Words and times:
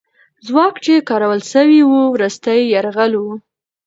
ځواک 0.47 0.75
چې 0.85 0.93
کارول 1.09 1.41
سوی 1.53 1.79
وو، 1.85 2.01
وروستی 2.15 2.59
یرغل 2.73 3.13
وو. 3.17 3.33